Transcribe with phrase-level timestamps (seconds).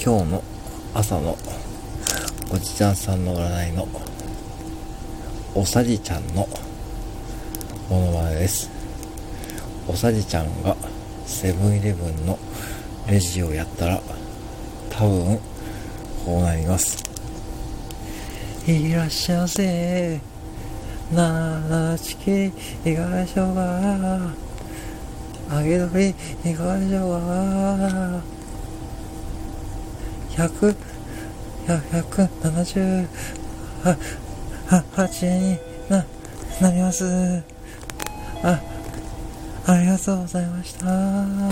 [0.00, 0.44] 今日の
[0.94, 1.36] 朝の
[2.52, 3.88] おじちゃんさんの占いの
[5.56, 6.46] おさじちゃんの
[7.90, 8.70] ものまねです
[9.88, 10.76] おさじちゃんが
[11.26, 12.38] セブンイレブンの
[13.08, 14.00] レジをやったら
[14.88, 15.38] 多分
[16.24, 17.02] こうなります
[18.68, 20.20] いらっしゃいませ
[21.12, 22.50] ならちきい
[22.94, 23.54] かがでしょう
[25.48, 26.08] か揚げ鶏
[26.44, 28.37] いかがでしょうか
[30.38, 30.72] 100、
[31.66, 33.02] 170、
[33.82, 33.96] は、
[34.68, 35.58] は、8に
[36.60, 37.42] なります。
[38.44, 38.60] あ、
[39.66, 41.47] ありがとうございました。